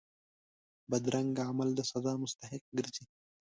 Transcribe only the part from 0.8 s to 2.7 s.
بدرنګه عمل د سزا مستحق